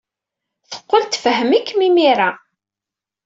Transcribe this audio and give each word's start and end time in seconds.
Teqqel 0.71 1.03
tfehhem-ikem 1.05 1.79
imir-a. 1.87 2.29